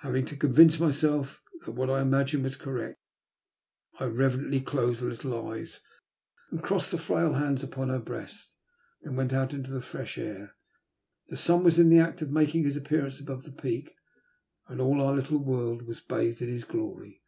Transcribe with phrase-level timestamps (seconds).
[0.00, 2.96] Having convinced myself that what I imagined was correcti
[3.98, 4.18] I 180 THE LUST OF flATE.
[4.18, 5.80] reverently closed the little eyes
[6.50, 8.54] and crossed the frail hands upon her breast,
[9.00, 10.56] and then went out into the fresh air.
[11.28, 13.94] The sun was in the act of making his appearance above the peak,
[14.68, 17.22] and all our little world was bathed in his glory.